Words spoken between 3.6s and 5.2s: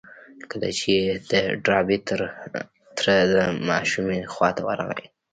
ماشومې خواته ورغی.